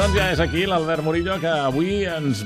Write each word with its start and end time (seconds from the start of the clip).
Doncs 0.00 0.14
ja 0.16 0.30
és 0.32 0.40
aquí 0.40 0.62
l'Albert 0.64 1.04
Murillo, 1.04 1.34
que 1.42 1.50
avui 1.50 2.06
ens 2.08 2.38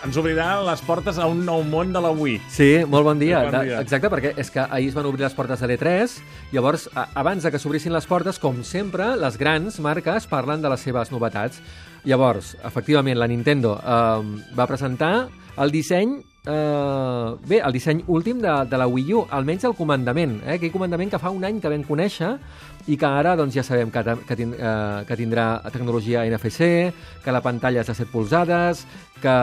ens 0.00 0.16
obrirà 0.16 0.62
les 0.64 0.80
portes 0.80 1.18
a 1.20 1.26
un 1.28 1.42
nou 1.44 1.60
món 1.68 1.90
de 1.92 2.00
l'avui. 2.00 2.38
Sí, 2.48 2.86
molt 2.88 3.04
bon 3.04 3.20
dia. 3.20 3.42
Bon 3.44 3.66
dia. 3.68 3.82
Exacte, 3.84 4.08
perquè 4.08 4.30
és 4.40 4.48
que 4.48 4.64
ahir 4.64 4.88
es 4.88 4.96
van 4.96 5.04
obrir 5.10 5.26
les 5.26 5.36
portes 5.36 5.60
de 5.60 5.68
l'E3, 5.68 6.14
llavors, 6.56 6.86
abans 6.96 7.44
de 7.44 7.52
que 7.52 7.60
s'obrissin 7.60 7.92
les 7.92 8.08
portes, 8.08 8.40
com 8.40 8.62
sempre, 8.64 9.10
les 9.20 9.36
grans 9.36 9.76
marques 9.84 10.24
parlen 10.30 10.64
de 10.64 10.72
les 10.72 10.88
seves 10.88 11.12
novetats. 11.12 11.60
Llavors, 12.08 12.54
efectivament, 12.64 13.20
la 13.20 13.28
Nintendo 13.28 13.76
eh, 13.76 14.40
va 14.56 14.70
presentar 14.70 15.28
el 15.60 15.76
disseny 15.76 16.16
eh, 16.46 17.36
bé, 17.46 17.60
el 17.60 17.72
disseny 17.72 18.02
últim 18.08 18.40
de, 18.40 18.52
de 18.70 18.78
la 18.80 18.86
Wii 18.86 19.14
U, 19.14 19.24
almenys 19.30 19.66
el 19.68 19.76
comandament, 19.78 20.38
eh? 20.44 20.56
aquell 20.56 20.72
comandament 20.72 21.12
que 21.12 21.20
fa 21.20 21.32
un 21.34 21.44
any 21.44 21.60
que 21.60 21.72
vam 21.72 21.84
conèixer 21.86 22.32
i 22.88 22.96
que 22.96 23.06
ara 23.06 23.36
doncs, 23.36 23.54
ja 23.58 23.64
sabem 23.66 23.90
que, 23.92 24.02
que, 24.26 24.36
tin, 24.38 24.54
eh, 24.56 25.02
que 25.08 25.18
tindrà 25.20 25.48
tecnologia 25.72 26.24
NFC, 26.28 26.70
que 27.24 27.34
la 27.34 27.42
pantalla 27.44 27.84
és 27.84 27.90
de 27.90 27.96
7 27.98 28.10
polzades, 28.12 28.86
que... 29.20 29.36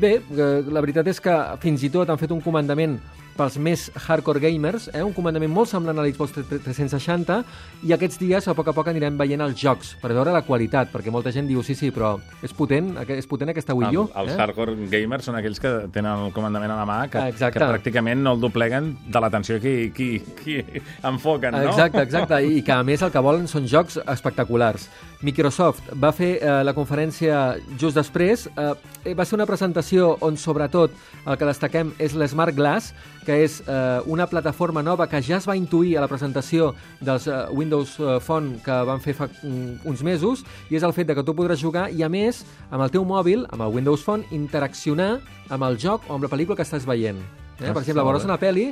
Bé, 0.00 0.16
que 0.30 0.48
la 0.72 0.80
veritat 0.84 1.08
és 1.12 1.20
que 1.20 1.34
fins 1.62 1.84
i 1.84 1.92
tot 1.92 2.08
han 2.08 2.20
fet 2.20 2.32
un 2.34 2.42
comandament 2.44 2.96
pels 3.36 3.56
més 3.58 3.86
hardcore 4.06 4.40
gamers, 4.42 4.88
eh? 4.94 5.02
un 5.04 5.12
comandament 5.14 5.50
molt 5.52 5.70
semblant 5.70 5.98
a 5.98 6.04
l'Xbox 6.04 6.36
360, 6.50 7.40
i 7.88 7.94
aquests 7.96 8.20
dies, 8.20 8.48
a 8.48 8.54
poc 8.56 8.70
a 8.70 8.74
poc, 8.76 8.90
anirem 8.92 9.18
veient 9.18 9.42
els 9.44 9.58
jocs, 9.60 9.94
per 10.02 10.12
veure 10.14 10.34
la 10.34 10.44
qualitat, 10.46 10.90
perquè 10.92 11.12
molta 11.14 11.32
gent 11.34 11.48
diu, 11.50 11.62
sí, 11.66 11.76
sí, 11.78 11.90
però 11.94 12.14
és 12.44 12.54
potent, 12.54 12.92
és 13.14 13.28
potent 13.30 13.50
aquesta 13.50 13.76
Wii 13.76 13.98
U. 13.98 14.06
El, 14.06 14.24
els 14.24 14.34
eh? 14.34 14.38
hardcore 14.44 14.76
gamers 14.92 15.28
són 15.30 15.38
aquells 15.40 15.62
que 15.62 15.72
tenen 15.94 16.28
el 16.28 16.34
comandament 16.36 16.74
a 16.74 16.78
la 16.80 16.86
mà, 16.88 17.00
que, 17.10 17.22
Exacte. 17.34 17.58
que 17.58 17.70
pràcticament 17.72 18.22
no 18.24 18.36
el 18.36 18.44
dobleguen 18.44 18.92
de 19.08 19.24
l'atenció 19.24 19.58
que, 19.62 19.74
que, 19.96 20.10
que 20.42 20.84
enfoquen, 21.02 21.58
no? 21.58 21.72
Exacte, 21.72 22.04
exacte, 22.06 22.40
i 22.46 22.62
que 22.64 22.76
a 22.76 22.82
més 22.86 23.02
el 23.02 23.12
que 23.14 23.24
volen 23.24 23.50
són 23.50 23.66
jocs 23.70 23.98
espectaculars. 24.04 24.88
Microsoft 25.24 25.88
va 26.00 26.12
fer 26.12 26.34
eh, 26.36 26.60
la 26.66 26.74
conferència 26.76 27.54
just 27.80 27.96
després, 27.96 28.46
eh, 28.60 29.14
va 29.16 29.24
ser 29.24 29.38
una 29.38 29.48
presentació 29.48 30.14
on 30.24 30.36
sobretot 30.40 30.92
el 31.24 31.38
que 31.40 31.48
destaquem 31.48 31.94
és 31.98 32.14
l'Smart 32.18 32.54
Glass, 32.56 32.92
que 33.24 33.40
és 33.44 33.60
eh, 33.66 34.00
una 34.10 34.26
plataforma 34.30 34.82
nova 34.84 35.08
que 35.10 35.20
ja 35.24 35.38
es 35.40 35.48
va 35.48 35.56
intuir 35.58 35.96
a 35.96 36.04
la 36.04 36.08
presentació 36.10 36.72
dels 37.00 37.26
eh, 37.26 37.38
Windows 37.52 37.96
eh, 37.98 38.18
Phone 38.24 38.60
que 38.64 38.80
van 38.88 39.02
fer 39.04 39.16
fa 39.18 39.28
un, 39.42 39.78
uns 39.84 40.04
mesos, 40.06 40.44
i 40.70 40.78
és 40.78 40.84
el 40.86 40.94
fet 40.96 41.08
de 41.10 41.16
que 41.16 41.24
tu 41.26 41.36
podràs 41.36 41.62
jugar 41.62 41.88
i, 41.90 42.02
a 42.04 42.10
més, 42.12 42.44
amb 42.70 42.84
el 42.84 42.92
teu 42.94 43.06
mòbil, 43.08 43.46
amb 43.50 43.66
el 43.66 43.78
Windows 43.78 44.04
Phone, 44.04 44.28
interaccionar 44.36 45.16
amb 45.48 45.70
el 45.70 45.80
joc 45.80 46.04
o 46.08 46.18
amb 46.18 46.26
la 46.26 46.32
pel·lícula 46.32 46.58
que 46.58 46.66
estàs 46.66 46.86
veient. 46.88 47.20
Eh? 47.60 47.70
Per 47.70 47.80
exemple, 47.80 48.02
veuràs 48.02 48.26
una 48.26 48.38
pel·li 48.40 48.70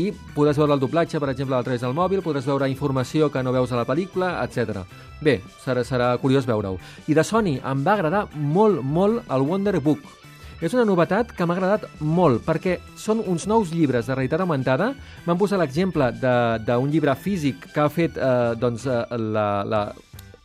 i 0.00 0.08
podràs 0.32 0.56
veure 0.56 0.72
el 0.72 0.80
doblatge, 0.80 1.20
per 1.20 1.28
exemple, 1.32 1.56
a 1.56 1.64
través 1.64 1.82
del 1.84 1.92
mòbil, 1.96 2.22
podràs 2.24 2.48
veure 2.48 2.70
informació 2.70 3.28
que 3.32 3.42
no 3.44 3.52
veus 3.52 3.72
a 3.72 3.80
la 3.80 3.86
pel·lícula, 3.88 4.34
etc. 4.46 4.86
Bé, 5.20 5.40
serà, 5.64 5.84
serà 5.84 6.14
curiós 6.22 6.48
veure-ho. 6.48 6.78
I 7.12 7.16
de 7.18 7.24
Sony 7.26 7.58
em 7.58 7.84
va 7.84 7.98
agradar 7.98 8.26
molt, 8.34 8.80
molt 8.82 9.28
el 9.28 9.44
Wonder 9.48 9.78
Book. 9.80 10.21
És 10.62 10.72
una 10.76 10.84
novetat 10.86 11.32
que 11.34 11.42
m'ha 11.48 11.56
agradat 11.58 11.88
molt, 12.06 12.44
perquè 12.46 12.76
són 12.96 13.18
uns 13.26 13.48
nous 13.50 13.72
llibres 13.74 14.06
de 14.06 14.14
realitat 14.14 14.44
augmentada. 14.44 14.92
M'han 15.26 15.38
posat 15.40 15.58
l'exemple 15.58 16.12
d'un 16.22 16.88
llibre 16.92 17.16
físic 17.18 17.66
que 17.74 17.82
ha 17.82 17.88
fet 17.90 18.16
eh, 18.16 18.54
doncs, 18.62 18.86
eh, 18.86 19.00
la, 19.18 19.46
la, 19.66 19.80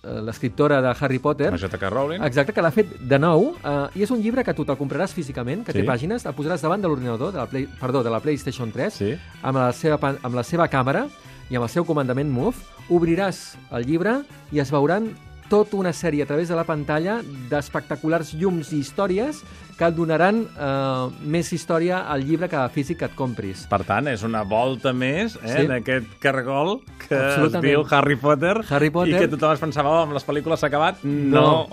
eh, 0.01 0.15
l'escriptora 0.25 0.79
de 0.81 0.95
Harry 0.99 1.19
Potter. 1.21 1.51
La 1.53 1.59
J.K. 1.61 1.91
Rowling. 1.93 2.25
Exacte, 2.25 2.55
que 2.57 2.65
l'ha 2.65 2.73
fet 2.73 2.95
de 2.97 3.19
nou, 3.21 3.51
eh, 3.61 3.75
i 4.01 4.07
és 4.07 4.11
un 4.15 4.23
llibre 4.23 4.41
que 4.43 4.55
tu 4.57 4.65
te'l 4.65 4.79
compraràs 4.79 5.13
físicament, 5.13 5.61
que 5.67 5.71
Sí. 5.75 5.83
té 5.83 5.85
pàgines, 5.85 6.25
el 6.25 6.33
posaràs 6.33 6.65
davant 6.65 6.81
de 6.81 6.89
l'ordinador, 6.89 7.31
de 7.31 7.37
la 7.37 7.45
Play, 7.45 7.67
perdó, 7.79 8.01
de 8.01 8.09
la 8.09 8.19
PlayStation 8.19 8.71
3, 8.73 8.93
Sí. 8.97 9.13
amb, 9.43 9.57
la 9.61 9.71
seva, 9.71 10.01
amb 10.23 10.33
la 10.33 10.43
seva 10.43 10.67
càmera 10.67 11.05
i 11.51 11.55
amb 11.55 11.63
el 11.63 11.69
seu 11.69 11.85
comandament 11.85 12.29
Move, 12.33 12.57
obriràs 12.89 13.53
el 13.71 13.85
llibre 13.85 14.23
i 14.51 14.59
es 14.59 14.71
veuran 14.71 15.11
tota 15.49 15.77
una 15.77 15.93
sèrie 15.93 16.23
a 16.23 16.27
través 16.29 16.49
de 16.49 16.55
la 16.55 16.63
pantalla 16.67 17.19
d'espectaculars 17.51 18.33
llums 18.35 18.71
i 18.73 18.81
històries 18.83 19.41
que 19.77 19.85
et 19.85 19.93
donaran 19.93 20.39
eh, 20.41 21.09
més 21.29 21.51
història 21.53 21.99
al 22.09 22.23
llibre 22.25 22.47
que 22.49 22.63
físic 22.73 22.97
que 22.97 23.05
et 23.05 23.13
compris. 23.15 23.65
Per 23.69 23.79
tant, 23.85 24.07
és 24.09 24.23
una 24.25 24.41
volta 24.41 24.89
més 24.93 25.35
eh, 25.37 25.51
Sí. 25.53 25.65
en 25.67 25.75
aquest 25.77 26.07
cargol 26.19 26.79
que 27.07 27.15
es 27.45 27.57
diu 27.61 27.85
Harry 27.91 28.15
Potter, 28.17 28.55
Harry 28.69 28.89
Potter. 28.89 29.13
i 29.13 29.19
que 29.21 29.27
tothom 29.35 29.53
es 29.53 29.61
pensava, 29.61 29.91
oh, 29.93 30.01
amb 30.07 30.17
les 30.17 30.25
pel·lícules 30.25 30.59
s'ha 30.59 30.67
acabat. 30.71 31.03
No. 31.03 31.67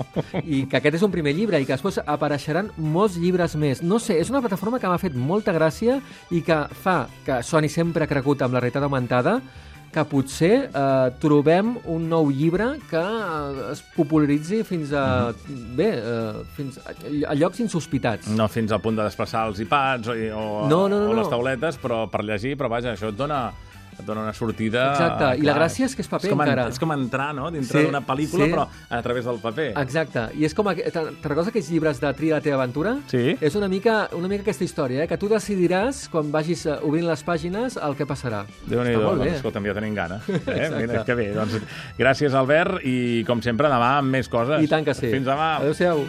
I 0.44 0.66
que 0.68 0.76
aquest 0.82 1.00
és 1.00 1.02
un 1.06 1.10
primer 1.14 1.32
llibre 1.34 1.60
i 1.60 1.64
que 1.64 1.72
després 1.72 1.98
apareixeran 2.04 2.70
molts 2.76 3.16
llibres 3.16 3.56
més. 3.56 3.80
No 3.82 3.98
sé, 3.98 4.18
és 4.20 4.28
una 4.30 4.42
plataforma 4.44 4.78
que 4.78 4.88
m'ha 4.92 5.00
fet 5.00 5.16
molta 5.16 5.56
gràcia 5.56 6.00
i 6.30 6.42
que 6.44 6.60
fa 6.84 7.06
que 7.24 7.40
Sony 7.42 7.70
sempre 7.72 8.04
ha 8.04 8.10
cregut 8.10 8.42
amb 8.44 8.52
la 8.54 8.60
realitat 8.60 8.84
augmentada 8.84 9.40
que 9.94 10.02
potser 10.10 10.52
eh, 10.66 11.10
trobem 11.22 11.74
un 11.90 12.08
nou 12.10 12.30
llibre 12.34 12.72
que 12.90 13.00
eh, 13.00 13.68
es 13.72 13.82
popularitzi 13.94 14.62
fins 14.66 14.92
a... 14.96 15.04
Bé, 15.78 15.90
eh, 16.00 16.40
fins 16.56 16.80
a, 16.82 16.94
a 17.30 17.36
llocs 17.38 17.62
insospitats. 17.64 18.28
No 18.34 18.48
fins 18.50 18.74
al 18.74 18.82
punt 18.84 18.98
de 18.98 19.06
desplaçar 19.06 19.46
els 19.50 19.62
iPads 19.64 20.10
o, 20.10 20.16
o, 20.34 20.48
No, 20.70 20.84
no, 20.88 20.98
no, 21.04 21.12
o 21.12 21.14
les 21.18 21.28
no. 21.28 21.30
tauletes, 21.36 21.78
però 21.82 22.04
per 22.10 22.24
llegir, 22.26 22.56
però 22.60 22.72
vaja, 22.72 22.94
això 22.96 23.12
et 23.12 23.18
dona, 23.18 23.46
et 23.98 24.04
dona 24.06 24.22
una 24.26 24.32
sortida... 24.36 24.90
Exacte, 24.92 25.28
i 25.40 25.46
la 25.46 25.54
gràcia 25.56 25.86
és 25.88 25.94
que 25.96 26.02
és 26.04 26.08
paper 26.10 26.28
és 26.28 26.34
com, 26.34 26.42
encara. 26.44 26.66
És 26.72 26.80
com 26.82 26.92
entrar 26.94 27.28
no? 27.36 27.50
dintre 27.54 27.80
Sí, 27.80 27.86
d'una 27.88 28.00
pel·lícula, 28.06 28.48
sí. 28.48 28.54
però 28.54 28.66
a 28.88 29.00
través 29.06 29.24
del 29.28 29.38
paper. 29.42 29.68
Exacte, 29.82 30.26
i 30.38 30.44
és 30.48 30.54
com... 30.56 30.70
Te'n 30.74 31.10
recordes 31.22 31.50
aquells 31.52 31.70
llibres 31.72 32.00
de 32.02 32.12
Tria 32.18 32.38
la 32.38 32.44
teva 32.44 32.58
aventura? 32.62 32.96
Sí. 33.10 33.36
És 33.40 33.54
una 33.58 33.68
mica, 33.70 34.08
una 34.18 34.28
mica 34.30 34.44
aquesta 34.46 34.66
història, 34.66 35.04
eh? 35.04 35.08
que 35.10 35.18
tu 35.20 35.28
decidiràs, 35.30 36.04
quan 36.12 36.30
vagis 36.34 36.66
eh, 36.66 36.78
obrint 36.82 37.06
les 37.08 37.24
pàgines, 37.26 37.78
el 37.80 37.96
que 37.98 38.06
passarà. 38.08 38.44
Déu-n'hi-do, 38.66 39.00
Està 39.00 39.06
molt 39.08 39.22
bé. 39.22 39.30
doncs, 39.30 39.40
escolta'm, 39.40 39.68
ja 39.70 39.76
tenim 39.78 39.94
gana. 39.98 40.20
Eh? 40.26 40.40
Exacte. 40.58 40.80
Mira, 40.84 41.04
que 41.06 41.18
bé. 41.18 41.28
Doncs, 41.36 41.58
gràcies, 42.00 42.34
Albert, 42.38 42.80
i 42.84 43.24
com 43.28 43.42
sempre, 43.44 43.70
demà 43.72 43.96
amb 44.00 44.14
més 44.18 44.30
coses. 44.32 44.62
I 44.64 44.70
tant 44.70 44.86
que 44.86 44.94
sí. 44.96 45.10
Fins 45.14 45.26
demà. 45.28 45.56
Adéu-siau. 45.62 46.04